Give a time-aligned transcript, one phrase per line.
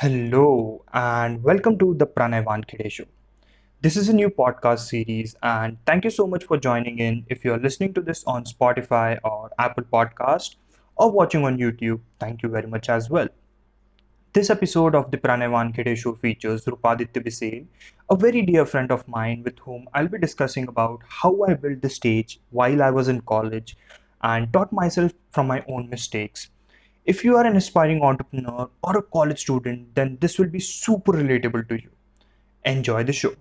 [0.00, 3.04] Hello, and welcome to the Pranay Wankhede Show.
[3.82, 7.26] This is a new podcast series, and thank you so much for joining in.
[7.28, 10.54] If you're listening to this on Spotify or Apple Podcast
[10.96, 13.28] or watching on YouTube, thank you very much as well.
[14.32, 17.66] This episode of the Pranay Wankhede Show features Rupaditya Bisen,
[18.08, 21.82] a very dear friend of mine with whom I'll be discussing about how I built
[21.82, 23.76] the stage while I was in college
[24.22, 26.48] and taught myself from my own mistakes.
[27.06, 31.12] If you are an aspiring entrepreneur or a college student, then this will be super
[31.12, 31.88] relatable to you.
[32.66, 33.34] Enjoy the show.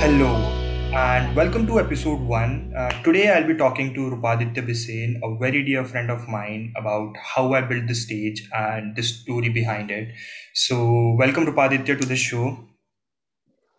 [0.00, 0.34] Hello,
[0.92, 2.74] and welcome to episode one.
[2.76, 7.16] Uh, today, I'll be talking to Rupaditya Bisen, a very dear friend of mine, about
[7.16, 10.12] how I built the stage and the story behind it.
[10.54, 12.66] So, welcome, Rupaditya, to the show.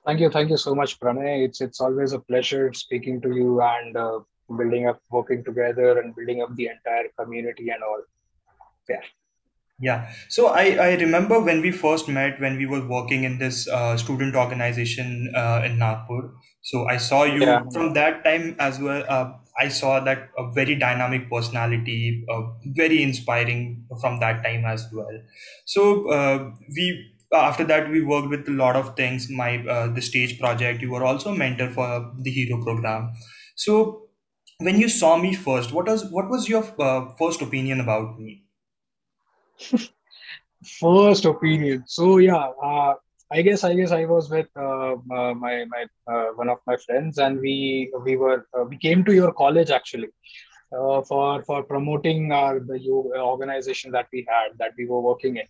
[0.05, 1.45] Thank you, thank you so much, Pranay.
[1.45, 4.19] It's it's always a pleasure speaking to you and uh,
[4.57, 8.01] building up, working together, and building up the entire community and all.
[8.89, 9.01] Yeah,
[9.79, 13.67] Yeah, so I, I remember when we first met, when we were working in this
[13.67, 16.33] uh, student organization uh, in Nagpur.
[16.61, 19.03] So I saw yeah, you from that time as well.
[19.09, 24.87] Uh, I saw that a very dynamic personality, uh, very inspiring from that time as
[24.93, 25.19] well.
[25.65, 29.29] So uh, we after that we worked with a lot of things.
[29.29, 30.81] My uh, the stage project.
[30.81, 33.11] You were also a mentor for the Hero program.
[33.55, 34.09] So
[34.59, 38.43] when you saw me first, what was what was your uh, first opinion about me?
[40.79, 41.83] first opinion.
[41.87, 42.95] So yeah, uh,
[43.31, 46.77] I guess I guess I was with uh, uh, my my uh, one of my
[46.77, 50.09] friends, and we we were we came to your college actually
[50.69, 52.79] for for promoting our the
[53.17, 55.47] organization that we had that we were working in.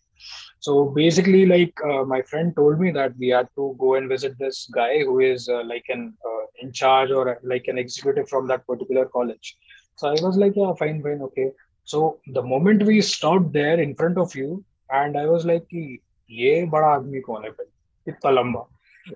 [0.60, 4.36] So basically, like uh, my friend told me that we had to go and visit
[4.38, 8.28] this guy who is uh, like an uh, in charge or uh, like an executive
[8.28, 9.56] from that particular college.
[9.96, 11.52] So I was like, yeah, fine, fine, okay.
[11.84, 16.00] So the moment we stopped there in front of you, and I was like, कि
[16.30, 18.66] ये बड़ा आदमी कौन है भाई इतना लंबा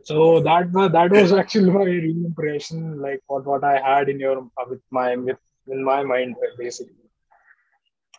[0.04, 4.20] so that was that was actually my real impression like what what I had in
[4.20, 7.08] your uh, with my with in my mind basically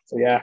[0.06, 0.42] so yeah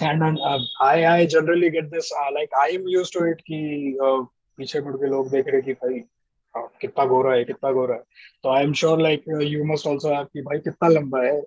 [0.00, 3.42] and then uh, I I generally get this uh, like I am used to it
[3.50, 4.26] कि uh,
[4.58, 6.00] पीछे मुड़ के लोग देख रहे कि भाई
[6.58, 8.02] uh, कितना गोरा है कितना गोरा है
[8.42, 11.42] तो I am sure like you must also have कि भाई कितना लंबा है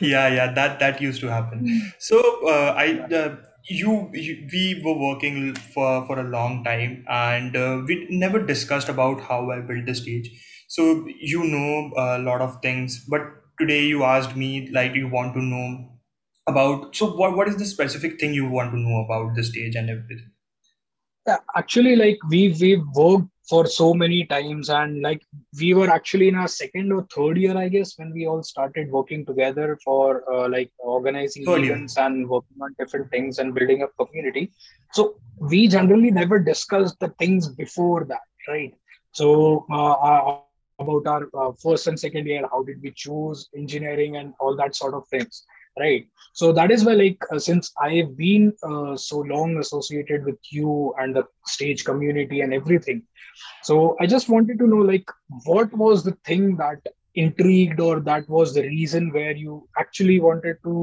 [0.00, 1.62] Yeah, yeah, that that used to happen.
[2.08, 2.18] So
[2.50, 2.84] uh, I
[3.20, 3.30] uh,
[3.68, 5.38] you, you we were working
[5.76, 9.96] for for a long time, and uh, we never discussed about how I built the
[10.02, 10.28] stage.
[10.76, 10.86] So
[11.32, 11.72] you know
[12.04, 13.26] a lot of things, but
[13.62, 15.66] today you asked me like you want to know
[16.47, 16.95] about.
[16.95, 19.89] So what what is the specific thing you want to know about the stage and
[19.89, 20.31] everything?
[21.27, 25.21] Yeah, actually, like we we worked for so many times, and like
[25.59, 28.91] we were actually in our second or third year, I guess, when we all started
[28.91, 31.73] working together for uh, like organizing Third year.
[31.73, 34.51] events and working on different things and building a community.
[34.93, 38.73] So we generally never discussed the things before that, right?
[39.11, 40.39] So uh, uh,
[40.79, 44.75] about our uh, first and second year, how did we choose engineering and all that
[44.75, 45.45] sort of things,
[45.79, 46.07] right?
[46.39, 50.93] so that is why like uh, since i've been uh, so long associated with you
[50.99, 51.23] and the
[51.53, 53.01] stage community and everything
[53.69, 55.09] so i just wanted to know like
[55.51, 56.93] what was the thing that
[57.23, 60.75] intrigued or that was the reason where you actually wanted to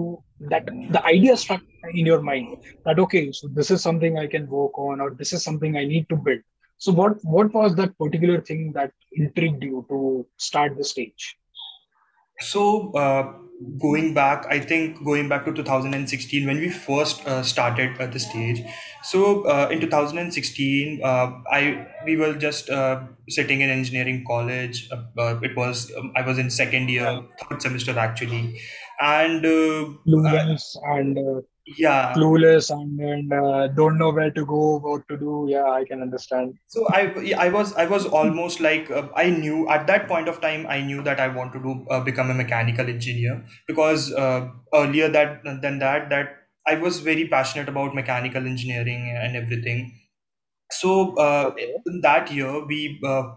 [0.53, 0.67] that
[0.97, 1.63] the idea struck
[2.01, 5.33] in your mind that okay so this is something i can work on or this
[5.33, 6.43] is something i need to build
[6.79, 10.01] so what what was that particular thing that intrigued you to
[10.49, 11.37] start the stage
[12.41, 13.33] So, uh,
[13.81, 18.19] going back, I think going back to 2016 when we first uh, started at the
[18.19, 18.63] stage.
[19.03, 24.89] So, uh, in 2016, uh, I we were just uh, sitting in engineering college.
[24.91, 28.61] Uh, uh, it was um, I was in second year, third semester actually,
[29.01, 29.87] and uh,
[30.83, 35.47] and uh, yeah, clueless and, and uh, don't know where to go, what to do.
[35.49, 36.59] Yeah, I can understand.
[36.67, 40.41] So I I was I was almost like uh, I knew at that point of
[40.41, 44.51] time I knew that I want to do uh, become a mechanical engineer because uh,
[44.73, 49.93] earlier that than that that I was very passionate about mechanical engineering and everything.
[50.73, 51.85] So uh, Okay.
[51.87, 53.37] in that year we uh,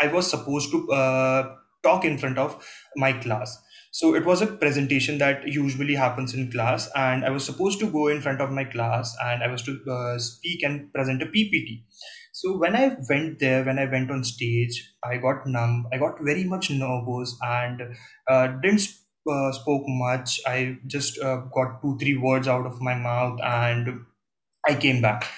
[0.00, 2.64] I was supposed to uh, talk in front of
[2.96, 3.58] my class.
[3.90, 7.90] So it was a presentation that usually happens in class, and I was supposed to
[7.90, 11.26] go in front of my class and I was to uh, speak and present a
[11.26, 11.84] PPT.
[12.32, 15.86] So when I went there, when I went on stage, I got numb.
[15.92, 17.82] I got very much nervous and
[18.28, 20.40] uh, didn't sp- uh, spoke much.
[20.46, 24.04] I just uh, got two three words out of my mouth and
[24.66, 25.28] I came back.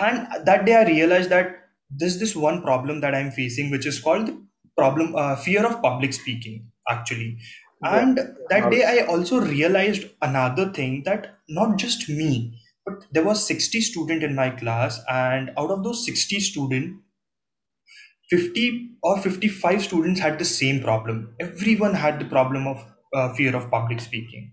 [0.00, 4.00] And that day I realized that there's this one problem that I'm facing, which is
[4.00, 4.30] called
[4.76, 6.70] problem uh, fear of public speaking.
[6.88, 7.38] actually.
[7.82, 8.00] Yeah.
[8.00, 8.18] And
[8.50, 8.84] that day.
[8.84, 14.34] I also realized another thing that not just me, but there was 60 student in
[14.34, 17.00] my class, and out of those 60 student,
[18.30, 21.34] 50 or 55 students had the same problem.
[21.40, 24.52] Everyone had the problem of uh, fear of public speaking.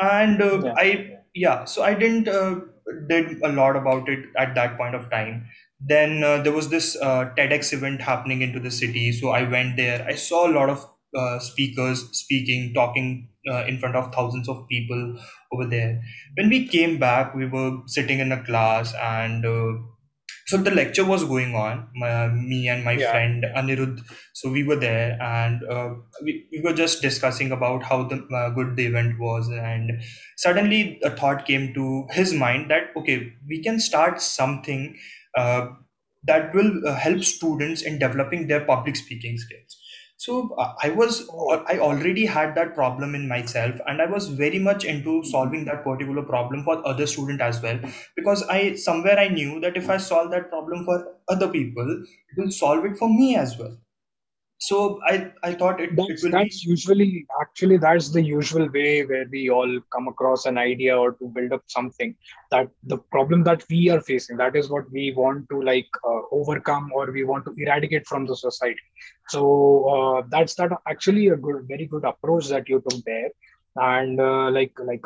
[0.00, 0.74] And uh, Yeah.
[0.76, 2.60] I, yeah, so I didn't uh,
[3.08, 5.46] did a lot about it at that point of time.
[5.80, 9.12] Then uh, there was this uh, TEDx event happening into the city.
[9.12, 10.04] So I went there.
[10.06, 14.66] I saw a lot of uh, speakers speaking, talking uh, in front of thousands of
[14.68, 15.18] people
[15.52, 16.02] over there.
[16.36, 19.74] When we came back, we were sitting in a class and uh,
[20.46, 23.10] so the lecture was going on my, me and my Yeah.
[23.10, 23.98] friend anirudh
[24.40, 25.90] so we were there and uh,
[26.22, 29.90] we, we were just discussing about how the uh, good the event was and
[30.36, 33.18] suddenly a thought came to his mind that okay
[33.48, 34.96] we can start something
[35.36, 35.68] uh,
[36.24, 39.76] that will uh, help students in developing their public speaking skills
[40.16, 41.50] so uh, i was Oh.
[41.72, 45.82] i already had that problem in myself and i was very much into solving that
[45.84, 47.80] particular problem for other student as well
[48.16, 50.96] because I somewhere I knew that if I solve that problem for
[51.28, 53.76] other people, it will solve it for me as well.
[54.58, 59.26] So I I thought it it That's be usually actually that's the usual way where
[59.30, 62.14] we all come across an idea or to build up something
[62.50, 66.22] that the problem that we are facing that is what we want to like uh,
[66.32, 68.80] overcome or we want to eradicate from the society.
[69.28, 73.30] So uh, that's that actually a good very good approach that you took there,
[73.76, 75.04] and uh, like like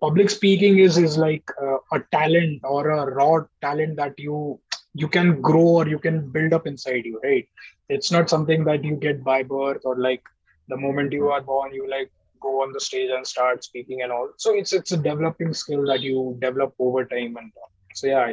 [0.00, 4.60] public speaking is is like uh, a talent or a raw talent that you
[4.94, 7.46] you can grow or you can build up inside you, right?
[7.88, 10.22] it's not something that you get by birth or like
[10.68, 14.12] the moment you are born you like go on the stage and start speaking and
[14.12, 17.70] all so it's it's a developing skill that you develop over time and all.
[17.94, 18.32] so yeah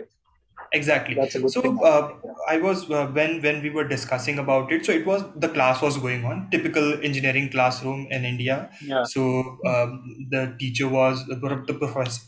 [0.74, 1.16] exactly.
[1.16, 2.10] that's a good So thing uh,
[2.48, 4.86] I was uh, when when we were discussing about it.
[4.86, 8.70] So it was the class was going on, typical engineering classroom in India.
[8.82, 11.38] yeah So um, the teacher was the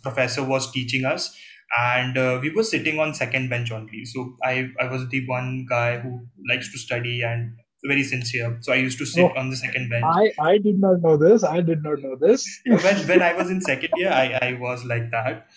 [0.04, 1.38] professor was teaching us,
[1.78, 4.06] and uh, we were sitting on second bench only.
[4.06, 7.56] So I I was the one guy who likes to study and
[7.86, 8.58] very sincere.
[8.62, 10.18] So I used to sit oh on the second bench.
[10.18, 13.50] i i did not know this i did not know this When when I was
[13.50, 15.48] in second year, I I was like that.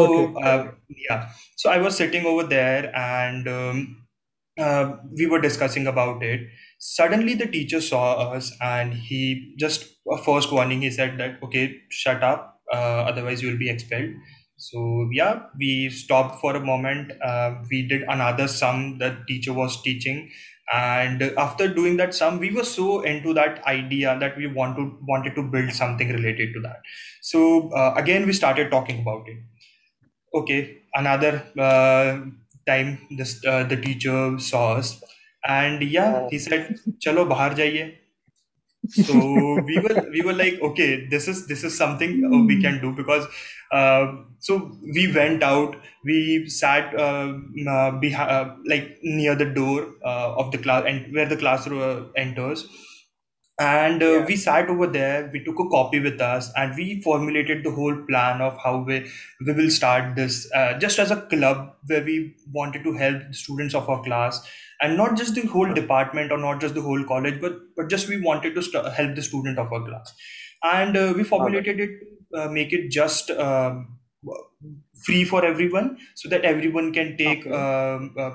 [0.00, 0.72] okay So uh,
[1.08, 4.06] yeah, so I was sitting over there and um,
[4.58, 6.42] uh, we were discussing about it.
[6.78, 10.82] Suddenly, the teacher saw us and he just uh, first warning.
[10.82, 14.10] He said that okay, shut up, uh, otherwise you will be expelled.
[14.60, 17.12] So yeah, we stopped for a moment.
[17.22, 20.30] Uh, we did another sum that teacher was teaching,
[20.72, 24.98] and after doing that sum, we were so into that idea that we want to
[25.08, 26.82] wanted to build something related to that.
[27.22, 29.38] So uh, again, we started talking about it.
[30.34, 32.20] Okay, another uh,
[32.66, 35.02] time this uh, the teacher saw us,
[35.44, 37.86] and yeah, he said, "Chalo bahar jaiye."
[38.90, 42.80] So we were we were like, okay, this is this is something uh, we can
[42.80, 43.26] do because
[43.70, 47.34] uh, so we went out, we sat uh,
[47.68, 52.10] uh, behind uh, like near the door uh, of the class and where the classroom
[52.16, 52.66] enters
[53.60, 54.24] and uh, yeah.
[54.24, 57.94] we sat over there we took a copy with us and we formulated the whole
[58.08, 59.06] plan of how we,
[59.46, 63.34] we will start this uh, just as a club where we wanted to help the
[63.34, 64.40] students of our class.
[64.82, 68.08] And not just the whole department or not just the whole college but but just
[68.08, 70.14] we wanted to st- help the student of our class.
[70.62, 71.90] And uh, we all right formulated it
[72.34, 73.98] uh, make it just um,
[75.04, 77.50] free for everyone so that everyone can take okay.
[77.50, 78.30] um, uh,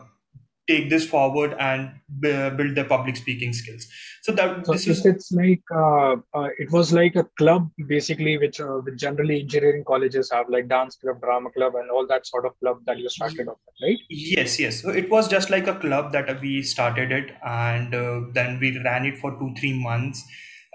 [0.67, 3.87] take this forward and build their public speaking skills.
[4.23, 8.37] So that So this is it's like uh, uh, it was like a club basically,
[8.37, 12.25] which uh, which generally engineering colleges have, like dance club, drama club, and all that
[12.25, 13.97] sort of club that you started off right?
[14.09, 14.81] yes yes.
[14.81, 18.79] So it was just like a club that we started it and uh, then we
[18.79, 20.23] ran it for two three months.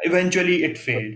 [0.02, 1.14] Eventually it failed.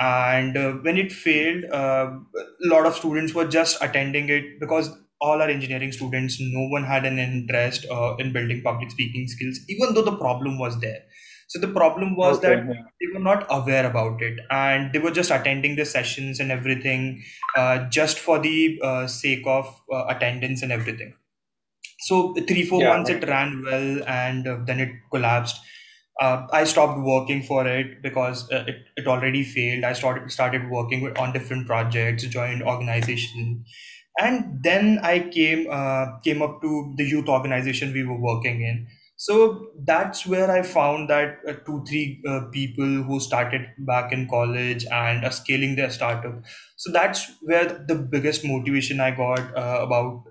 [0.00, 4.90] And uh, when it failed uh, a lot of students were just attending it because
[5.20, 9.58] all our engineering students no one had an interest uh, in building public speaking skills
[9.68, 11.04] even though the problem was there.
[11.48, 14.98] So the problem was Okay, that yeah, they were not aware about it and they
[14.98, 17.22] were just attending the sessions and everything
[17.56, 21.14] uh, just for the uh, sake of uh, attendance and everything.
[22.00, 25.60] So three four yeah, months it ran well and uh, then it collapsed.
[26.20, 29.84] Uh, i stopped working for it because uh, it, it already failed.
[29.84, 33.64] I started started working on different projects joined organization
[34.18, 38.86] and then i came uh, came up to the youth organization we were working in.
[39.20, 44.28] So that's where i found that uh, two three uh, people who started back in
[44.28, 46.44] college and are scaling their startup.
[46.76, 50.24] So that's where the biggest motivation i got uh, about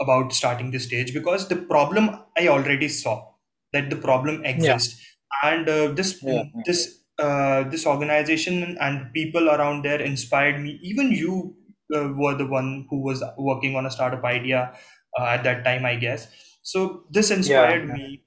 [0.00, 3.34] about starting this stage because the problem I already saw
[3.72, 5.00] that the problem Yeah, exists.
[5.42, 10.78] And uh, this yeah, this uh, this organization and people around there inspired me.
[10.82, 11.61] Even you uh,
[11.92, 14.72] were the one who was working on a startup idea
[15.18, 16.28] uh, at that time i guess
[16.62, 18.22] so this yeah, inspired me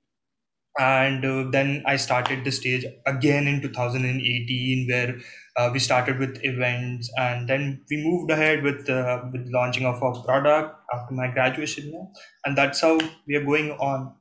[0.77, 5.15] and uh, then i started the stage again in 2018 where
[5.57, 10.03] uh, we started with events and then we moved ahead with uh, with launching of
[10.03, 12.05] our product after my graduation yeah.
[12.43, 14.13] and that's how we are going on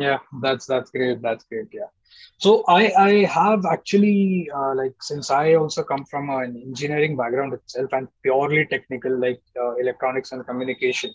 [0.00, 0.18] yeah.
[0.40, 1.20] That's that's great.
[1.22, 1.68] That's great.
[1.72, 1.90] Yeah.
[2.38, 7.54] So I I have actually uh, like since I also come from an engineering background
[7.54, 11.12] itself and purely technical like uh, electronics and communication.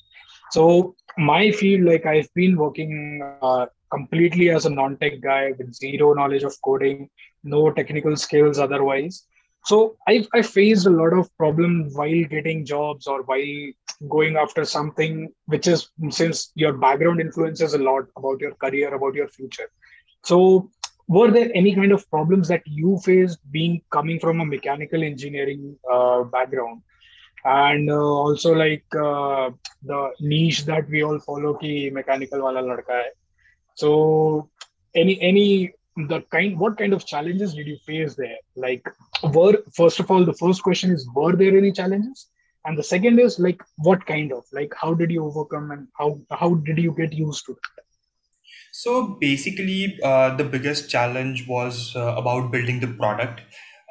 [0.51, 6.13] So my field like I've been working uh, completely as a non-tech guy with zero
[6.13, 7.09] knowledge of coding,
[7.43, 9.25] no technical skills otherwise.
[9.65, 13.53] So I I faced a lot of problems while getting jobs or while
[14.07, 19.15] going after something which is since your background influences a lot about your career, about
[19.15, 19.69] your future.
[20.23, 20.69] So
[21.07, 25.77] were there any kind of problems that you faced being coming from a mechanical engineering
[25.91, 26.81] uh, background?
[27.45, 29.51] And uh, also like uh,
[29.83, 33.09] the niche that we all follow ki mechanical wala ladka hai.
[33.75, 34.49] So
[34.95, 38.39] any any the kind what kind of challenges did you face there?
[38.55, 38.85] Like
[39.23, 42.27] were first of all the first question is were there any challenges?
[42.65, 44.43] And the second is like what kind of?
[44.51, 47.86] Like how did you overcome and how how did you get used to it
[48.81, 53.41] So basically, uh, the biggest challenge was uh, about building the product.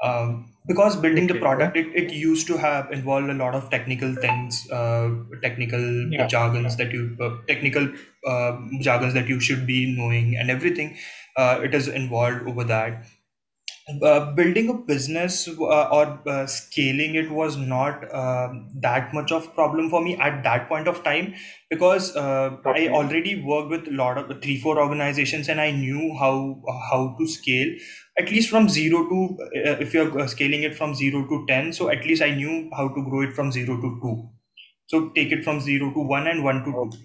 [0.03, 3.71] Um, because building the okay product, it, it used to have involved a lot of
[3.71, 5.11] technical things, uh,
[5.43, 7.89] technical yeah jargons that you, uh, technical
[8.27, 10.97] uh, jargons that you should be knowing, and everything.
[11.37, 13.07] Uh, it is involved over that
[14.03, 19.55] uh, building a business uh, or uh, scaling it was not um that much of
[19.55, 21.35] problem for me at that point of time
[21.71, 22.89] because uh, I okay.
[22.89, 27.29] already worked with a lot of three four organizations and I knew how how to
[27.29, 27.75] scale
[28.19, 31.73] at least from zero to uh, if you're uh, scaling it from zero to 10
[31.73, 34.29] so at least I knew how to grow it from zero to 2
[34.87, 36.99] so take it from 0 to 1 and 1 to 2 okay.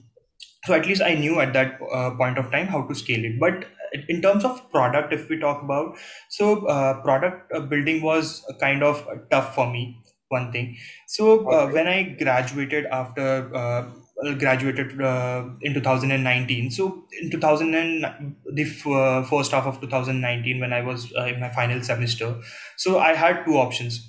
[0.66, 3.40] So at least i knew at that uh, point of time how to scale it.
[3.40, 3.66] But
[4.08, 5.98] in terms of product if we talk about
[6.30, 9.98] so uh, product uh, building was kind of tough for me
[10.30, 10.78] one thing.
[11.08, 11.74] So uh, okay.
[11.74, 13.90] when i graduated after uh,
[14.24, 19.82] uh, graduated uh, in 2019 so in 2000 and the f- uh, first half of
[19.82, 22.40] 2019 when i was uh, in my final semester
[22.78, 24.08] so i had two options.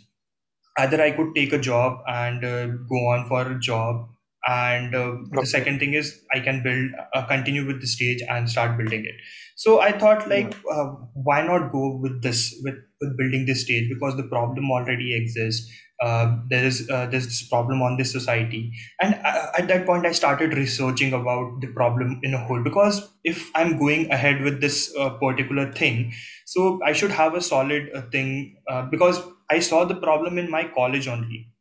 [0.78, 4.08] Either I could take a job and uh, go on for a job,
[4.46, 8.50] and uh, the second thing is I can build, uh, continue with the stage and
[8.50, 9.14] start building it.
[9.56, 10.84] So I thought like, uh,
[11.14, 13.88] why not go with this with with building this stage?
[13.88, 15.70] Because the problem already exists.
[16.02, 20.04] Uh, there is uh, there's this problem on this society, and uh, at that point
[20.04, 22.60] I started researching about the problem in a whole.
[22.60, 26.12] Because if I'm going ahead with this uh, particular thing,
[26.44, 30.50] so I should have a solid uh, thing uh, because I saw the problem in
[30.50, 31.51] my college only,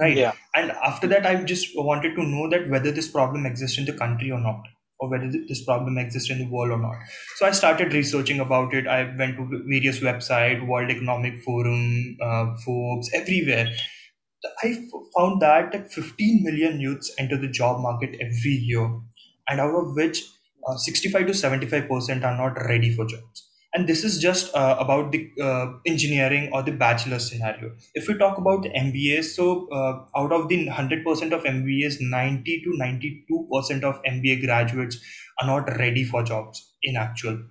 [0.00, 0.16] right?
[0.16, 3.84] yeah And after that, I just wanted to know that whether this problem exists in
[3.84, 4.62] the country or not,
[5.00, 6.96] or whether this problem exists in the world or not.
[7.36, 8.86] So I started researching about it.
[8.86, 13.68] I went to various websites, World Economic Forum, uh, Forbes, everywhere.
[14.62, 14.68] i
[15.16, 18.88] found that like 15 million youths enter the job market every year,
[19.48, 20.22] and out of which
[20.68, 23.47] uh, 65 to 75% are not ready for jobs.
[23.74, 27.76] And this is just uh, about the uh, engineering or the bachelor scenario.
[27.94, 32.62] If we talk about the MBAs, so uh, out of the 100% of MBAs, 90
[32.62, 34.98] to 92% of MBA graduates
[35.40, 37.44] are not ready for jobs in actual.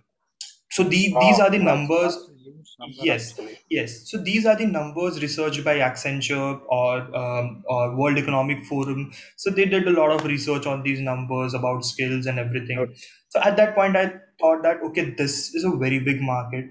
[0.72, 4.10] So the, these are the numbers that's a huge number Yes, actually yes.
[4.10, 9.12] So these are the numbers researched by Accenture or um, or World Economic Forum.
[9.38, 12.78] So they did a lot of research on these numbers about skills and everything.
[12.78, 12.98] okay
[13.30, 16.66] So at that point, I thought that okay, this is a very big market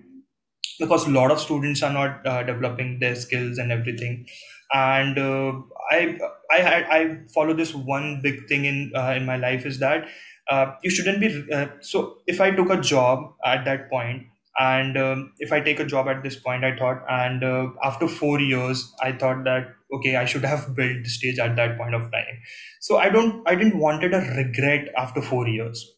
[0.79, 4.27] because a lot of students are not uh, developing their skills and everything
[4.73, 5.53] and uh,
[5.91, 6.19] i
[6.51, 10.09] i had i follow this one big thing in uh, in my life is that
[10.51, 14.25] uh, you shouldn't be uh, so if i took a job at that point
[14.59, 18.09] and um, if i take a job at this point i thought and uh, after
[18.09, 21.95] 4 years i thought that okay i should have built the stage at that point
[21.95, 22.41] of time
[22.81, 25.96] so i don't i didn't wanted a regret after 4 years.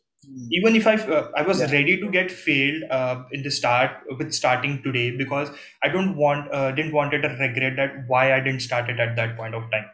[0.50, 3.90] Even if I uh, I was yeah ready to get failed uh, in the start
[4.18, 5.50] with starting today because
[5.82, 9.16] I don't want uh, didn't wanted to regret that why I didn't start it at
[9.16, 9.86] that point of time.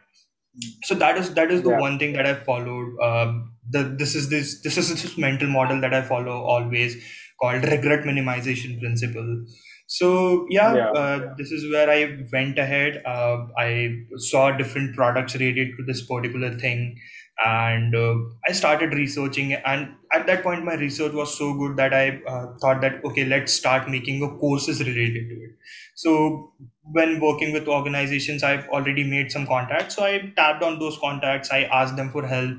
[0.55, 0.69] Hmm.
[0.83, 2.99] So that is that is the yeah one thing that I followed.
[3.01, 6.97] Um, the this is this this is this mental model that I follow always
[7.41, 9.45] called regret minimization principle.
[9.87, 13.03] So yeah, yeah uh, this is where I went ahead.
[13.05, 16.97] Uh, I saw different products related to this particular thing
[17.43, 18.15] and uh,
[18.47, 22.45] i started researching and at that point my research was so good that i uh,
[22.61, 25.51] thought that okay let's start making a courses related to it.
[25.95, 26.53] So
[26.93, 29.95] when working with organizations i've already made some contacts.
[29.95, 31.51] So i tapped on those contacts.
[31.51, 32.57] I asked them for help.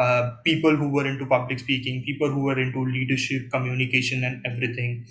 [0.00, 5.06] Uh, people who were into public speaking people who were into leadership communication and everything.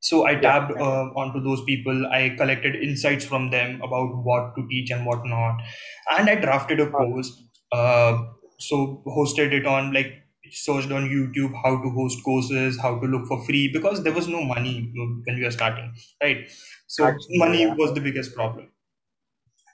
[0.00, 2.06] So I tapped uh, onto those people.
[2.06, 5.60] I collected insights from them about what to teach and what not,
[6.18, 7.30] and I drafted a course.
[7.72, 10.12] Uh, so hosted it on like
[10.50, 14.28] searched on YouTube how to host courses, how to look for free because there was
[14.28, 16.50] no money when we were starting, right?
[16.86, 18.72] So actually, money yeah, was the biggest problem.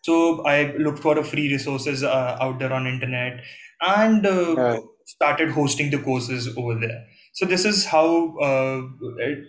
[0.02, 3.42] So I looked for a free resources uh, out there on internet
[3.80, 7.06] and uh, yeah, started hosting the courses over there.
[7.32, 8.82] So this is how uh,
[9.18, 9.44] it-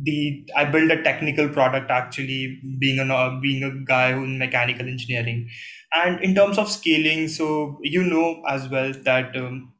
[0.00, 4.38] the I build a technical product actually being a uh, being a guy who in
[4.38, 5.48] mechanical engineering.
[5.94, 9.72] And in terms of scaling, so you know as well that um,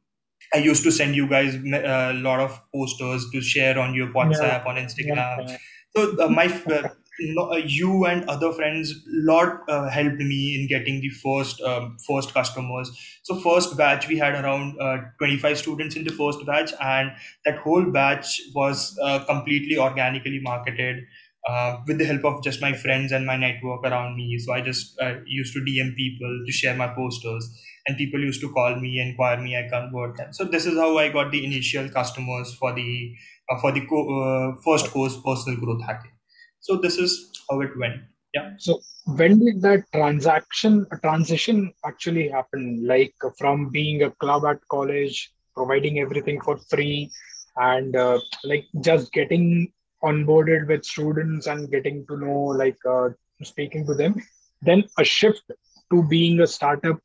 [0.53, 4.13] I used to send you guys a lot of posters to share on your yeah,
[4.13, 5.47] WhatsApp on Instagram.
[5.47, 5.57] Yeah,
[5.95, 11.01] so uh, my uh, uh, you and other friends lot uh, helped me in getting
[11.01, 12.89] the first um, first customers.
[13.23, 17.11] So first batch we had around uh, 25 students in the first batch, and
[17.45, 21.03] that whole batch was uh, completely organically marketed.
[21.47, 24.59] Uh, with the help of just my friends and my network around me, so I
[24.61, 27.49] just uh, used to DM people to share my posters,
[27.87, 30.33] and people used to call me, inquire me, I convert them.
[30.33, 33.15] So this is how I got the initial customers for the
[33.49, 36.11] uh, for the co- uh, first course personal growth hacking
[36.59, 38.01] so this is how it went
[38.33, 38.79] yeah So
[39.19, 42.85] when did that transaction transition actually happen?
[42.85, 47.11] Like from being a club at college, providing everything for free,
[47.57, 49.71] and uh, like just getting
[50.03, 53.09] onboarded with students and getting to know, like uh,
[53.43, 54.15] speaking to them,
[54.61, 55.43] then a shift
[55.91, 56.97] to being a startup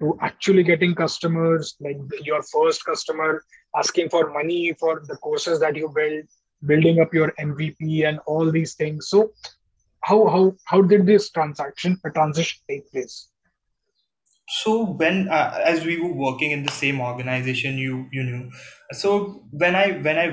[0.00, 3.44] to actually getting customers, like your first customer
[3.76, 6.24] asking for money for the courses that you build,
[6.66, 9.08] building up your MVP and all these things.
[9.08, 9.32] So
[10.02, 13.30] how how how did this transaction a transition take place?
[14.50, 18.50] so when uh, as we were working in the same organization you you knew
[18.92, 20.24] so when i when i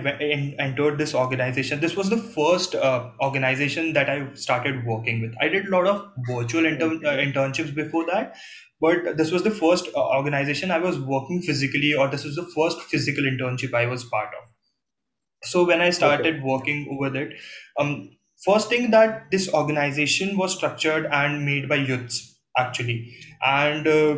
[0.67, 5.47] entered this organization this was the first uh, organization that i started working with i
[5.47, 8.35] did a lot of virtual intern, uh, internships before that
[8.81, 12.49] but this was the first uh, organization i was working physically or this was the
[12.55, 14.49] first physical internship i was part of
[15.51, 16.27] so when i Okay.
[16.29, 17.33] started working with it
[17.79, 17.93] um
[18.45, 22.19] first thing that this organization was structured and made by youths
[22.57, 22.97] actually
[23.45, 24.15] and uh,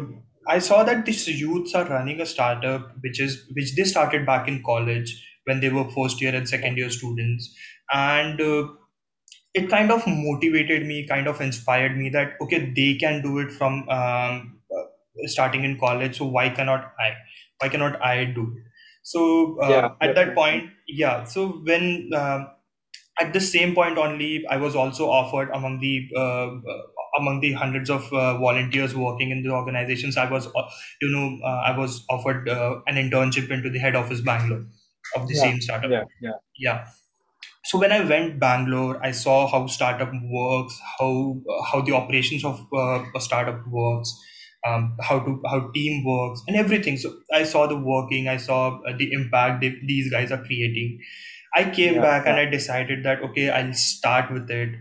[0.47, 4.47] i saw that these youths are running a startup which is which they started back
[4.47, 5.13] in college
[5.45, 7.53] when they were first year and second year students
[7.93, 8.67] and uh,
[9.53, 13.51] it kind of motivated me kind of inspired me that okay they can do it
[13.51, 14.83] from um, uh,
[15.25, 17.09] starting in college so why cannot i
[17.59, 18.63] why cannot i do it
[19.03, 19.23] so
[19.61, 19.89] Yeah.
[19.89, 22.47] uh, at that point yeah so when um,
[23.21, 26.83] at the same point only i was also offered among the uh, uh,
[27.19, 30.69] among the hundreds of uh, volunteers working in the organizations i was uh,
[31.01, 34.65] you know uh, i was offered uh, an internship into the head office bangalore
[35.15, 35.45] of the Yeah.
[35.45, 36.03] same startup Yeah.
[36.21, 36.39] Yeah.
[36.57, 36.87] yeah
[37.65, 42.59] so when I went Bangalore, I saw how startup works, how how the operations of
[42.73, 44.13] uh, a startup works,
[44.67, 46.97] um, how to how team works, and everything.
[46.97, 50.99] So I saw the working, I saw uh, the impact they, these guys are creating.
[51.55, 52.01] I came Yeah.
[52.01, 54.75] back and I decided that okay, I'll start with it,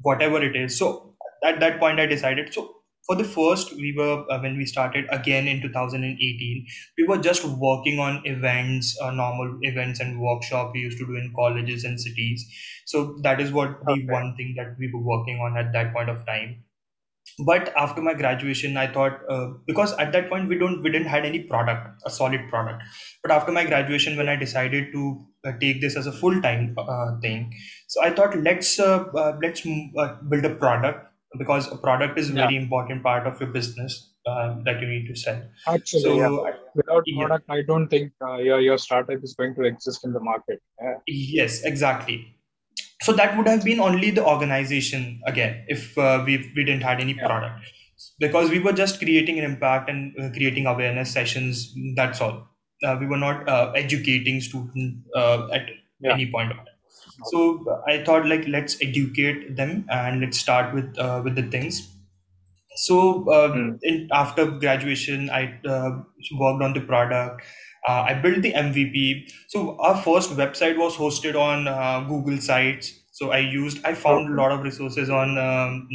[0.00, 0.78] whatever it is.
[0.78, 2.52] So at that point, I decided.
[2.52, 6.66] So for the first, we were uh, when we started again in 2018,
[6.98, 11.16] we were just working on events, uh, normal events and workshop we used to do
[11.16, 12.44] in colleges and cities.
[12.86, 16.10] So that is what the one thing that we were working on at that point
[16.10, 16.64] of time
[17.46, 21.08] but after my graduation i thought uh, because at that point we don't we didn't
[21.14, 22.82] had any product a solid product
[23.22, 25.04] but after my graduation when i decided to
[25.46, 27.50] uh, take this as a full time uh, thing
[27.88, 31.08] so i thought let's uh, uh, let's mm, uh, build a product
[31.38, 32.42] because a product is a Yeah.
[32.44, 33.94] very important part of your business
[34.26, 36.28] uh, that you need to sell Actually, yeah.
[36.28, 40.04] so Without yeah product, I don't think uh, your your startup is going to exist
[40.04, 40.60] in the market.
[40.82, 40.94] Yeah.
[41.06, 42.18] yes exactly
[43.02, 47.00] so that would have been only the organization again if uh, we we didn't had
[47.00, 47.28] any Yeah.
[47.28, 47.66] product
[48.18, 52.48] because we were just creating an impact and uh, creating awareness sessions that's all
[52.86, 55.66] uh, we were not uh, educating students uh, at
[56.00, 56.16] Yeah.
[56.16, 56.78] any point of time
[57.22, 57.42] so
[57.88, 61.80] i thought like let's educate them and let's start with uh, with the things
[62.76, 62.98] so
[63.54, 63.80] Mm.
[63.82, 65.42] in, after graduation i
[65.74, 65.90] uh,
[66.42, 67.42] worked on the product
[67.88, 72.98] uh, i built the mvp so our first website was hosted on uh, google sites.
[73.12, 75.88] So i used i found a lot of resources on um,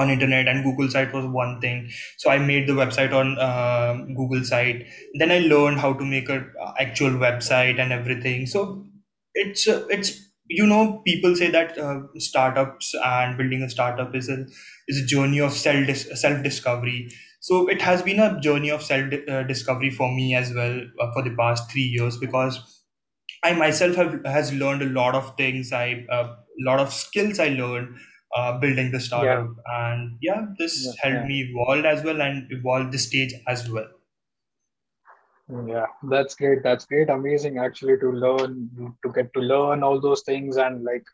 [0.00, 1.88] on internet and google site was one thing.
[2.18, 4.86] So i made the website on uh, google site.
[5.14, 8.46] Then i learned how to make a uh, actual website and everything.
[8.46, 8.84] So
[9.34, 10.12] it's uh, it's
[10.48, 14.38] you know people say that uh, startups and building a startup is a
[14.88, 15.88] is a journey of self
[16.24, 17.08] self discovery
[17.46, 21.12] so it has been a journey of self uh, discovery for me as well uh,
[21.12, 22.60] for the past 3 years because
[23.44, 25.72] I myself have has learned a lot of things.
[25.72, 27.96] I a uh, lot of skills I learned
[28.36, 32.20] uh, building the yeah startup, and yeah, yeah this helped yeah me evolve as well
[32.22, 33.88] and evolve the stage as well.
[35.66, 36.62] Yeah, that's great.
[36.62, 37.10] That's great.
[37.10, 41.04] Amazing actually to learn, to get to learn all those things and like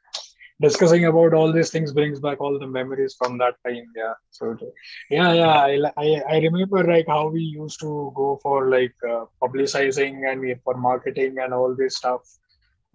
[0.60, 3.86] discussing about all these things brings back all the memories from that time.
[3.96, 4.12] Yeah.
[4.30, 4.56] So
[5.10, 5.54] yeah, yeah.
[5.54, 10.60] I, I, I remember like how we used to go for like uh, publicizing and
[10.62, 12.22] for marketing and all this stuff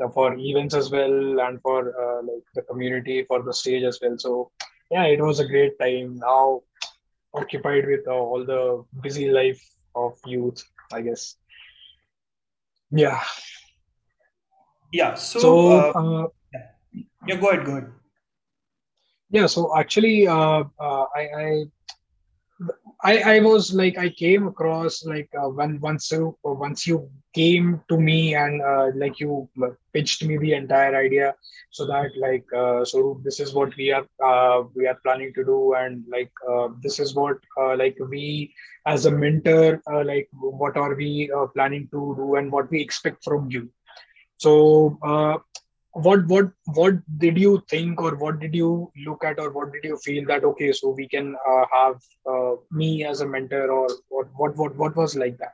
[0.04, 4.00] uh, for events as well and for uh, like the community for the stage as
[4.02, 4.18] well.
[4.18, 4.52] So
[4.92, 6.20] yeah, it was a great time.
[6.20, 6.62] Now
[7.34, 9.62] occupied with uh, all the busy life
[9.96, 11.36] of youth, I guess.
[12.92, 13.22] Yeah.
[14.92, 15.16] Yeah.
[15.16, 16.28] So So uh, uh,
[17.28, 17.36] yeah.
[17.36, 17.66] Go ahead.
[17.66, 17.92] Go ahead.
[19.30, 19.48] yeah.
[19.48, 21.66] So actually, uh, uh, I, I
[23.04, 27.82] I I was like I came across like uh, when once you once you came
[27.90, 29.50] to me and uh, like you
[29.94, 31.36] pitched me the entire idea
[31.72, 35.44] so that like uh, so this is what we are uh, we are planning to
[35.44, 38.54] do and like uh, this is what uh, like we
[38.86, 42.82] as a mentor uh, like what are we uh, planning to do and what we
[42.82, 43.70] expect from you
[44.38, 45.38] so uh,
[45.96, 49.84] what what what did you think or what did you look at or what did
[49.84, 51.96] you feel that okay so we can uh, have
[52.30, 55.54] uh, me as a mentor or what what what what was like that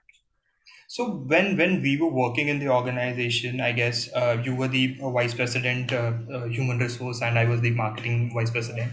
[0.93, 4.97] So when when we were working in the organization, I guess uh, you were the
[4.99, 8.91] vice president, uh, uh, human resource, and I was the marketing vice president.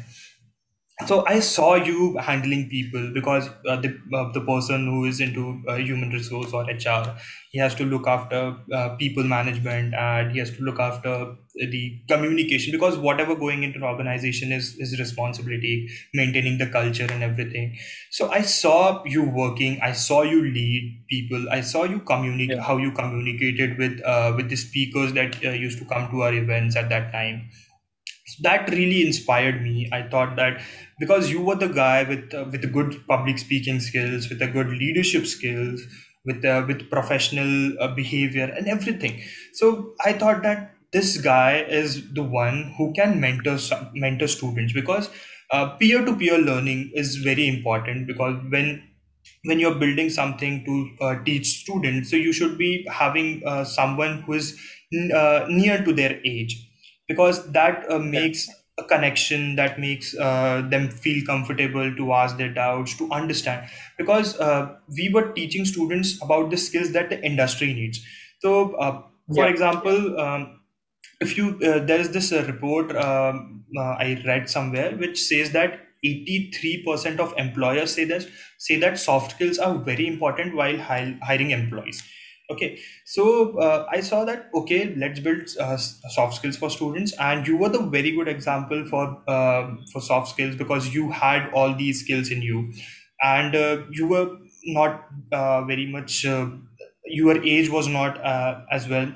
[1.06, 5.62] So I saw you handling people because uh, the uh, the person who is into
[5.68, 7.16] uh, human resource or HR,
[7.52, 12.02] he has to look after uh, people management and he has to look after the
[12.08, 17.78] communication because whatever going into an organization is his responsibility, maintaining the culture and everything.
[18.11, 22.62] So I saw you working, I saw you lead people, I saw you communicate yeah
[22.62, 26.34] how you communicated with uh, with the speakers that uh, used to come to our
[26.34, 27.48] events at that time
[28.42, 29.88] that really inspired me.
[29.92, 30.62] I thought that
[30.98, 34.68] because you were the guy with uh, with good public speaking skills with a good
[34.68, 35.83] leadership skills
[36.24, 39.22] with uh, with professional uh, behavior and everything.
[39.53, 43.59] So i thought that this guy is the one who can mentor
[43.94, 45.11] mentor students because
[45.79, 48.83] peer to peer learning is very important because when
[49.44, 54.22] when you're building something to uh, teach students so you should be having uh, someone
[54.22, 54.59] who is
[54.92, 56.67] n- uh, near to their age
[57.09, 62.53] because that uh, makes a connection that makes uh, them feel comfortable to ask their
[62.53, 63.68] doubts to understand.
[63.97, 68.05] Because uh, we were teaching students about the skills that the industry needs.
[68.40, 69.03] So uh,
[69.35, 69.51] for yeah.
[69.51, 70.61] example um,
[71.21, 75.53] if you uh, there is this uh, report um, uh, I read somewhere which says
[75.53, 78.27] that 83% of employers say that
[78.59, 82.03] say that soft skills are very important while hi- hiring employees.
[82.50, 87.46] Okay, so uh, I saw that okay, let's build uh, soft skills for students, and
[87.46, 91.74] you were the very good example for uh, for soft skills because you had all
[91.74, 92.72] these skills in you,
[93.22, 96.24] and uh, you were not uh, very much.
[96.24, 96.48] Uh,
[97.04, 99.12] your age was not uh, as well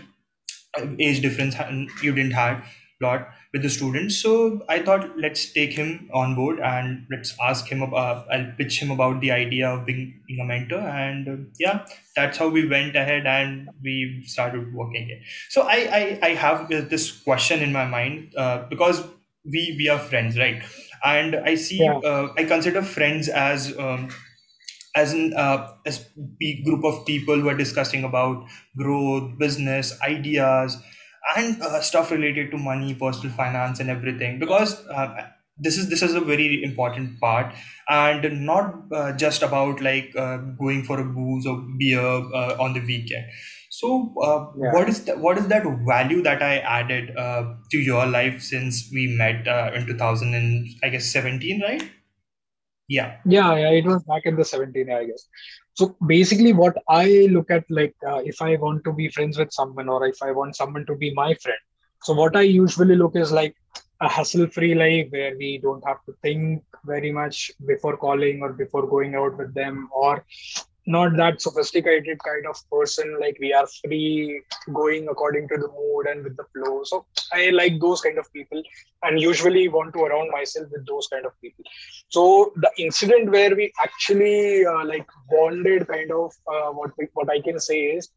[0.98, 2.62] age difference and you didn't had
[3.00, 4.16] lot with the students.
[4.16, 8.80] So i thought let's take him on board and let's ask him about i'll pitch
[8.80, 10.78] him about the idea of being, being a mentor.
[10.80, 11.86] And uh, yeah
[12.16, 16.68] that's how we went ahead and we started working it so i i, I have
[16.68, 19.04] this question in my mind uh, because
[19.44, 20.62] we we are friends right?
[21.04, 21.98] And i see yeah.
[21.98, 24.08] uh, i consider friends as um,
[24.94, 26.06] as an uh, as
[26.64, 28.44] group of people who are discussing about
[28.76, 30.76] growth, business, ideas,
[31.36, 34.38] and uh, stuff related to money, personal finance, and everything.
[34.38, 37.54] Because uh, this is this is a very important part,
[37.88, 42.72] and not uh, just about like uh, going for a booze or beer uh, on
[42.72, 43.26] the weekend.
[43.70, 45.18] So, uh, yeah what is that?
[45.18, 49.70] What is that value that I added uh, to your life since we met uh,
[49.74, 51.82] in 2000 and I guess 17, right?
[52.88, 53.16] Yeah.
[53.24, 55.26] yeah yeah it was back in the 17 i guess
[55.74, 59.52] so basically what i look at like uh, if i want to be friends with
[59.52, 61.58] someone or if i want someone to be my friend.
[62.02, 63.54] So what i usually look is like
[64.00, 68.52] a hassle free life where we don't have to think very much before calling or
[68.52, 70.24] before going out with them or
[70.86, 74.40] not that sophisticated kind of person like we are free
[74.72, 78.32] going according to the mood and with the flow so i like those kind of
[78.32, 78.62] people
[79.04, 81.64] and usually want to around myself with those kind of people
[82.08, 87.30] so the incident where we actually uh, like bonded kind of uh, what we, what
[87.30, 88.10] i can say is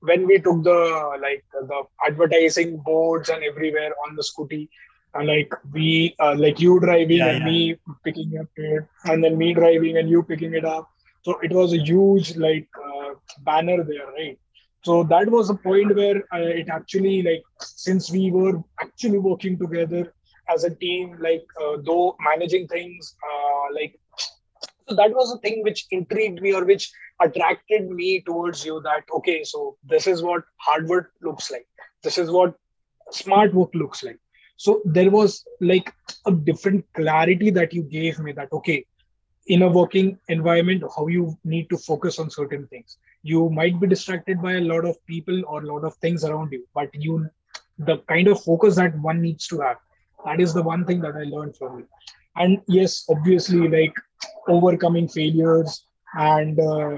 [0.00, 0.80] when we took the
[1.20, 4.68] like the advertising boards and everywhere on the scooty
[5.14, 7.44] and like we uh, like you driving Yeah, and yeah.
[7.44, 10.88] me picking up it and then me driving and you picking it up
[11.26, 13.10] so it was a huge like uh,
[13.48, 14.38] banner there right?
[14.84, 19.58] So that was a point where uh, it actually like since we were actually working
[19.58, 20.12] together
[20.54, 23.94] as a team like uh, though managing things uh, like
[24.88, 26.90] so that was a thing which intrigued me or which
[27.22, 31.66] attracted me towards you that okay so this is what hard work looks like.
[32.02, 32.54] This is what
[33.12, 34.18] smart work looks like.
[34.56, 35.92] So there was like
[36.26, 38.86] a different clarity that you gave me that okay
[39.46, 42.98] in a working environment how you need to focus on certain things.
[43.22, 46.52] You might be distracted by a lot of people or a lot of things around
[46.52, 47.28] you but you
[47.78, 49.76] the kind of focus that one needs to have
[50.24, 51.86] that is the one thing that i learned from you
[52.36, 53.94] and yes obviously like
[54.48, 56.96] overcoming failures and uh,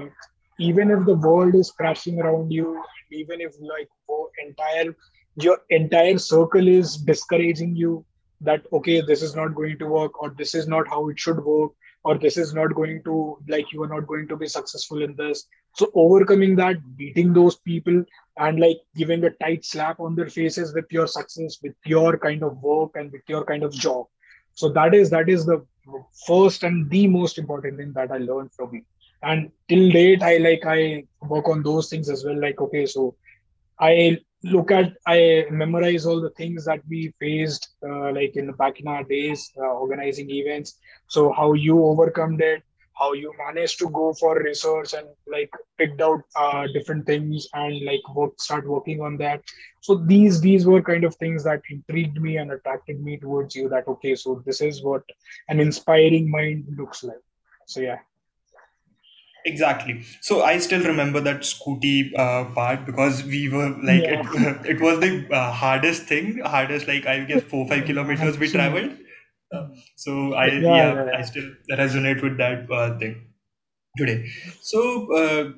[0.59, 2.81] even if the world is crashing around you
[3.11, 3.89] even if like
[4.45, 4.95] entire
[5.35, 8.05] your entire circle is discouraging you
[8.41, 11.43] that okay this is not going to work or this is not how it should
[11.43, 11.71] work
[12.03, 15.15] or this is not going to like you are not going to be successful in
[15.15, 15.47] this.
[15.75, 18.03] So overcoming that beating those people
[18.37, 22.43] and like giving a tight slap on their faces with your success with your kind
[22.43, 24.07] of work and with your kind of job.
[24.53, 25.65] So that is that is the
[26.27, 28.81] first and the most important thing that i learned from you
[29.23, 33.15] and till date i like i work on those things as well like okay so
[33.79, 38.53] I look at, I memorize all the things that we faced, uh, like in the
[38.53, 40.79] back in our days, uh, organizing events.
[41.07, 42.61] So how you overcome that,
[42.97, 47.83] how you managed to go for research and like picked out uh, different things and
[47.85, 49.41] like work, start working on that.
[49.81, 53.69] So these these were kind of things that intrigued me and attracted me towards you.
[53.69, 55.03] That okay, so this is what
[55.47, 57.23] an inspiring mind looks like.
[57.67, 57.99] So yeah,
[59.45, 60.03] Exactly.
[60.21, 64.19] So I still remember that scooty uh, part because we were like it.
[64.33, 68.49] yeah, It was the uh, hardest thing, hardest like I guess four five kilometers we
[68.49, 68.97] traveled.
[69.53, 73.27] Uh, so I yeah, yeah yeah, I still resonate with that uh, thing
[73.97, 74.29] today.
[74.61, 75.51] So uh,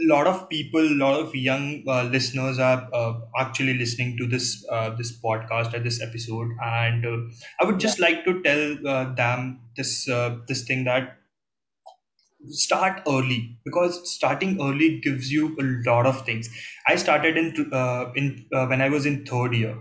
[0.00, 4.64] lot of people, a lot of young uh, listeners are uh, actually listening to this
[4.70, 7.16] uh, this podcast or this episode, and uh,
[7.60, 11.18] I would just like to tell uh, them this uh, this thing that
[12.50, 16.48] start early because starting early gives you a lot of things.
[16.88, 19.76] I started in uh, in uh, when i was in third year.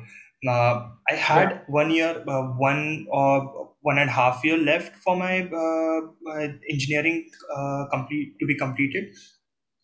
[0.48, 4.96] Uh, i yeah, had one year uh, one or one and a half year left
[4.98, 9.16] for my, uh, my engineering uh, complete to be completed.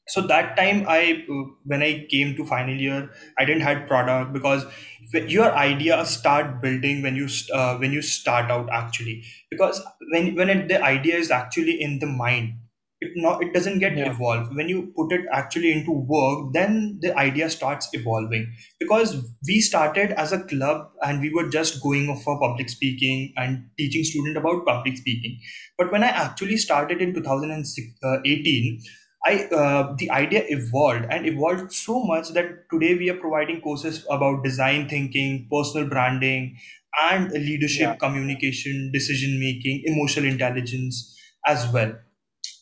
[0.08, 1.00] So that time i
[1.36, 2.98] uh, when i came to final year
[3.40, 4.66] i didn't had product because
[5.36, 7.28] your idea start building when you
[7.60, 9.24] uh, when you start out actually.
[9.50, 12.54] Because when when it, the idea is actually in the mind
[13.02, 14.56] it not it doesn't get yeah, evolved.
[14.56, 18.54] When you put it actually into work then the idea starts evolving.
[18.80, 23.70] Because we started as a club and we were just going for public speaking and
[23.78, 25.40] teaching student about public speaking.
[25.78, 28.82] But when i actually started in 2018
[29.24, 34.04] I uh, the idea evolved and evolved so much that today we are providing courses
[34.10, 36.58] about design thinking, personal branding,
[37.12, 37.32] and
[37.74, 41.94] yeah, leadership, communication, decision making, emotional intelligence as well.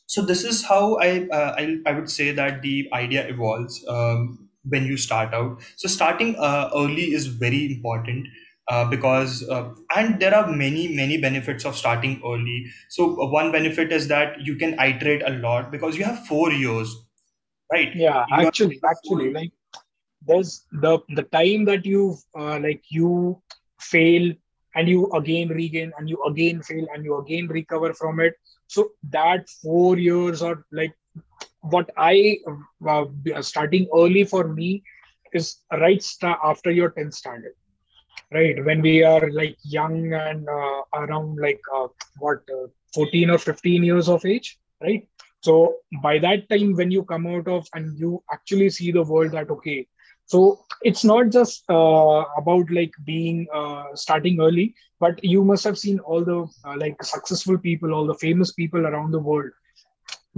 [0.09, 4.49] So this is how I uh, I, I would say that the idea evolves um,
[4.63, 5.61] when you start out.
[5.77, 8.27] So starting uh, early is very important.
[8.71, 13.51] Uh, because uh, and there are many many benefits of starting early so uh, one
[13.51, 16.95] benefit is that you can iterate a lot because you have four years,
[17.71, 17.95] right?
[17.95, 18.25] yeah.
[18.29, 19.51] You Actually, actually, like
[20.27, 23.41] there's the the time that you uh, like you
[23.79, 24.33] fail
[24.75, 28.35] and you again regain and you again fail and you again recover from it
[28.69, 30.95] so that four years or like
[31.75, 32.37] what i
[32.89, 33.05] uh,
[33.41, 34.83] starting early for me
[35.33, 35.47] is
[35.81, 37.55] right sta- after your 10th standard
[38.33, 38.55] right?
[38.65, 41.87] When we are like young and uh, around like uh,
[42.19, 45.07] what uh, 14 or 15 years of age right?
[45.41, 49.31] So by that time when you come out of and you actually see the world
[49.33, 49.87] that okay
[50.33, 50.39] so
[50.89, 54.67] it's not just uh, about like being uh, starting early
[54.99, 58.87] but you must have seen all the uh, like successful people all the famous people
[58.91, 59.51] around the world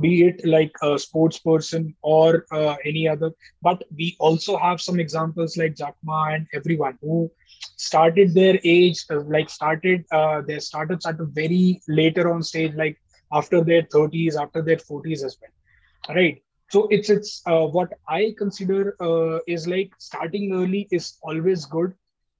[0.02, 3.32] be it like a sports person or uh, any other.
[3.62, 7.30] But we also have some examples like Jack Ma and everyone who
[7.78, 12.74] started their age, uh, like started uh, their startups at a very later on stage,
[12.76, 12.98] like
[13.34, 16.16] after their 30s, after their 40s as well.
[16.16, 16.42] right
[16.74, 21.94] so it's it's uh, what i consider uh, is like starting early is always good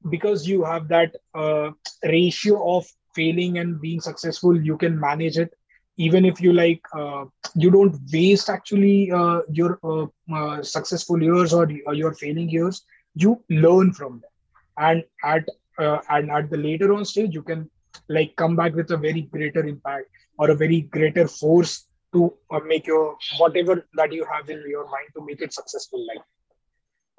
[0.10, 1.70] because you have that uh,
[2.04, 4.60] ratio of failing and being successful.
[4.60, 5.54] You can manage it.
[5.98, 11.68] Even if you like uh, you don't waste actually uh, your uh, successful years or
[11.94, 12.84] your failing years.
[13.16, 14.32] You learn from them.
[14.78, 15.46] And at
[16.10, 17.70] and at the later on stage you can
[18.10, 22.60] like come back with a very greater impact or a very greater force to uh,
[22.60, 26.24] make your whatever that you have in your mind to make it successful like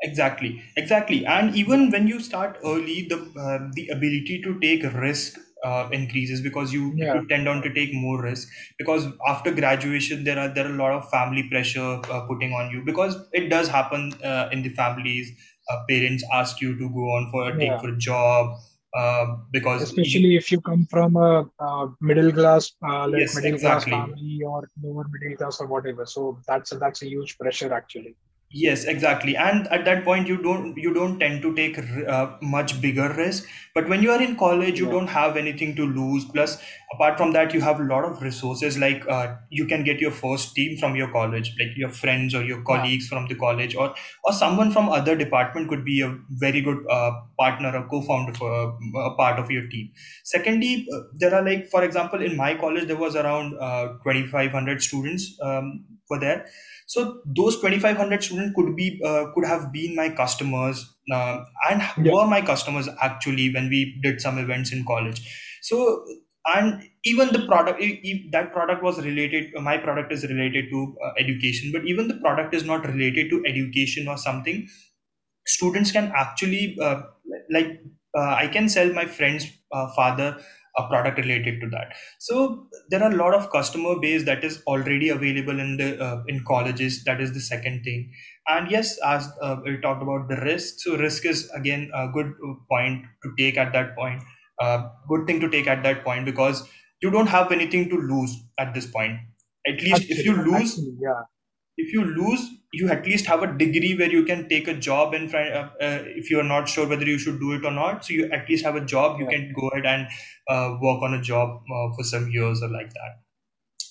[0.05, 1.25] Exactly, exactly.
[1.27, 6.41] And even when you start early, the uh, the ability to take risk uh, increases
[6.41, 10.49] because you yeah you tend on to take more risk because after graduation there are
[10.49, 14.13] there are a lot of family pressure uh, putting on you because it does happen
[14.25, 15.31] uh, in the families.
[15.71, 18.59] Uh, parents ask you to go on for a take yeah for a job
[18.95, 23.59] uh, because especially if you come from a, uh middle class uh, like yes, middle
[23.59, 26.05] class family or lower middle class or whatever.
[26.07, 28.17] So that's a, that's a huge pressure actually
[28.55, 29.35] Yes, exactly.
[29.35, 33.49] And at that point, you don't you don't tend to take uh, much bigger risk.
[33.75, 36.27] But when you are in college, you yeah don't have anything to lose.
[36.27, 36.59] Plus,
[36.93, 38.77] apart from that, you have a lot of resources.
[38.79, 42.43] Like uh, you can get your first team from your college, like your friends or
[42.45, 46.15] your yeah colleagues from the college, or or someone from other department could be a
[46.45, 49.91] very good uh, partner or co-founder for uh, a part of your team.
[50.25, 54.83] Secondly, uh, there are like for example, in my college, there was around uh, 2,500
[54.83, 56.47] students um, were there.
[56.87, 57.05] So
[57.39, 62.13] those 2500 students could be uh, could have been my customers uh, and yeah.
[62.13, 65.23] were my customers actually when we did some events in college.
[65.63, 66.05] So
[66.55, 70.97] and even the product if, if that product was related my product is related to
[71.05, 74.69] uh, education but even the product is not related to education or something.
[75.47, 77.03] Students can actually uh,
[77.51, 77.81] like
[78.17, 80.29] uh, i can sell my friend's uh, father
[80.79, 81.95] a product related to that.
[82.19, 86.23] So there are a lot of customer base that is already available in the uh,
[86.29, 87.05] in colleges.
[87.05, 88.13] That is the second thing.
[88.49, 90.81] And yes as uh, we talked about the risk.
[90.81, 94.23] So risk is again a good uh, point to take at that point.
[94.59, 96.69] Uh, good thing to take at that point because
[97.03, 99.19] you don't have anything to lose at this point.
[99.67, 101.23] At least if you lose actually yeah
[101.77, 105.15] if you lose you at least have a degree where you can take a job
[105.15, 108.03] front uh, uh, if you are not sure whether you should do it or not.
[108.05, 109.21] So you at least have a job.
[109.21, 110.09] You can go ahead and
[110.49, 113.21] uh, work on a job uh, for some years or like that.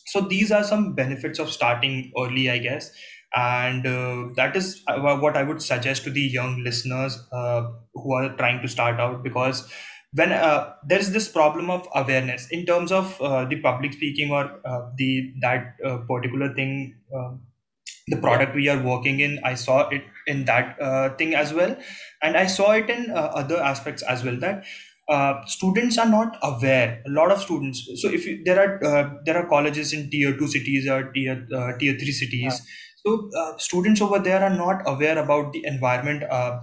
[0.07, 2.91] So these are some benefits of starting early i guess.
[3.35, 8.13] And uh, that is uh, what i would suggest to the young listeners uh, who
[8.13, 9.23] are trying to start out.
[9.23, 9.71] Because
[10.13, 14.31] when uh, there is this problem of awareness in terms of uh, the public speaking
[14.31, 17.31] or uh, the that uh, particular thing uh,
[18.11, 21.75] the product we are working in i saw it in that uh, thing as well.
[22.21, 24.65] And i saw it in uh, other aspects as well that
[25.09, 27.81] uh, students are not aware a lot of students.
[27.95, 31.47] So if you, there are uh, there are colleges in tier 2 cities or tier
[31.53, 32.19] uh, tier 3 yeah.
[32.21, 32.61] Cities
[33.05, 36.59] so uh, students over there are not aware about the environment uh,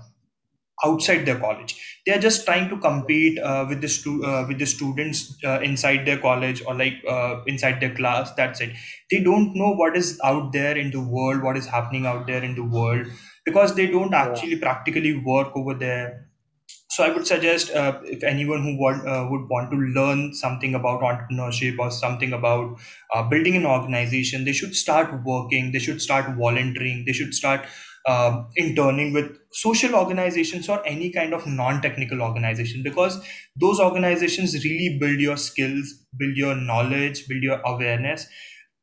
[0.85, 2.01] outside their college.
[2.07, 5.61] They are just trying to compete uh, with the stu- uh, with the students uh,
[5.61, 8.71] inside their college or like uh, inside their class that's it.
[9.11, 12.43] They don't know what is out there in the world what is happening out there
[12.43, 13.07] in the world
[13.45, 14.39] because they don't yeah.
[14.39, 16.25] actually practically work over there.
[16.91, 20.75] So I would suggest uh, if anyone who want, uh, would want to learn something
[20.75, 22.79] about entrepreneurship or something about
[23.15, 27.67] uh, building an organization, they should start working, they should start volunteering, they should start
[28.09, 33.23] um, interning with social organizations or any kind of non-technical organization because
[33.57, 38.27] those organizations really build your skills, build your knowledge, build your awareness.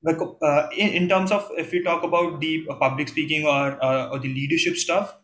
[0.03, 3.83] Like, uh, in, in terms of if we talk about the uh, public speaking or,
[3.83, 5.17] uh, or the leadership stuff,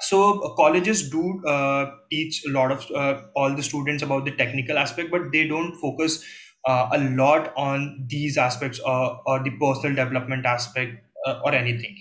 [0.00, 4.32] so uh, colleges do uh, teach a lot of uh, all the students about the
[4.32, 6.24] technical aspect but they don't focus
[6.66, 11.96] uh, a lot on these aspects or, or the personal development aspect uh, or anything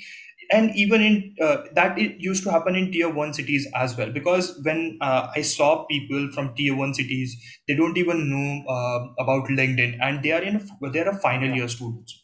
[0.52, 4.12] and even in uh, that it used to happen in tier 1 cities as well.
[4.12, 7.36] Because when uh, i saw people from tier 1 cities
[7.68, 9.98] they don't even know uh, about linkedin.
[10.02, 11.56] And they are in they're a final yeah.
[11.56, 12.24] year students.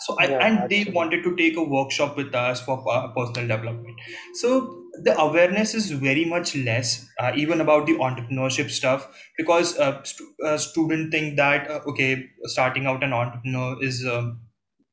[0.00, 3.48] So I, yeah and they wanted to take a workshop with us for uh, personal
[3.48, 4.00] development.
[4.34, 9.08] So the awareness is very much less uh, even about the entrepreneurship stuff.
[9.38, 14.40] Because uh, stu- uh, student think that uh, okay starting out an entrepreneur is um,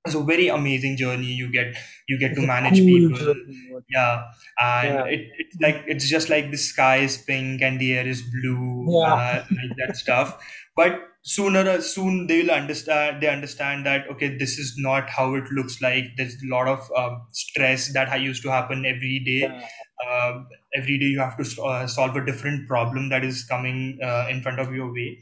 [0.07, 1.75] is a very amazing journey you get
[2.07, 3.17] you get to it's a manage cool people.
[3.17, 4.23] journey yeah
[4.59, 5.05] and yeah.
[5.05, 8.85] it, it's like it's just like the sky is pink and the air is blue
[8.89, 9.13] yeah.
[9.13, 10.37] uh, like that stuff.
[10.75, 15.35] But sooner or soon they will understand they understand that okay this is not how
[15.35, 16.05] it looks like.
[16.17, 19.41] There's a lot of um, stress that I used to happen every day.
[19.41, 19.67] Yeah.
[20.07, 20.43] Uh,
[20.75, 24.41] every day you have to uh, solve a different problem that is coming uh, in
[24.41, 25.21] front of your way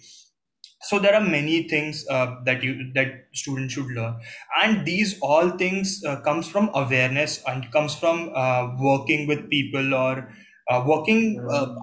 [0.82, 4.20] so there are many things uh, that you that students should learn.
[4.62, 9.94] And these all things uh, comes from awareness and comes from uh, working with people
[9.94, 10.34] or
[10.70, 11.76] uh, working uh,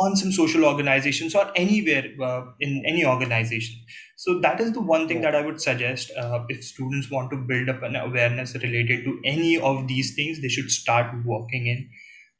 [0.00, 3.76] on some social organizations or anywhere uh, in any organization.
[4.16, 7.36] So that is the one thing that i would suggest uh, if students want to
[7.36, 11.90] build up an awareness related to any of these things they should start working in.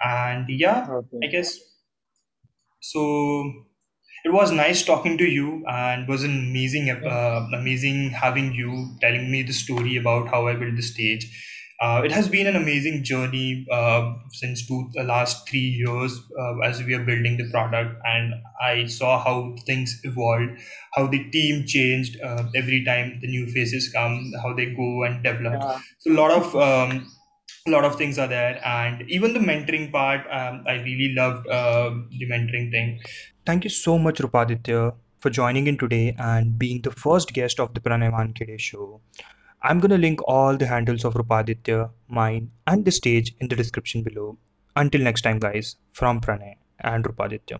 [0.01, 1.25] And yeah Okay.
[1.25, 1.59] i guess
[2.81, 3.66] so
[4.25, 9.31] it was nice talking to you and was an amazing uh, amazing having you telling
[9.31, 11.27] me the story about how I built the stage.
[11.81, 16.59] Uh, it has been an amazing journey uh, since two, the last three years uh,
[16.61, 20.61] as we are building the product, and I saw how things evolved,
[20.95, 25.25] how the team changed uh, every time the new faces come, how they go and
[25.25, 25.61] develop.
[25.61, 25.81] Yeah.
[25.99, 27.11] So a lot of um,
[27.66, 31.49] a lot of things are there, and even the mentoring part, um, I really loved
[31.49, 33.01] uh, the mentoring thing.
[33.45, 37.74] Thank you so much, Rupaditya, for joining in today and being the first guest of
[37.74, 39.01] the Pranay Wankhede show.
[39.62, 44.05] I'm to link all the handles of Rupaditya, mine, and the stage in the description
[44.05, 44.38] below.
[44.76, 47.59] Until next time, guys, from Pranay and Rupaditya.